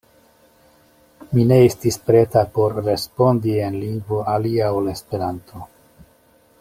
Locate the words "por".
2.55-2.79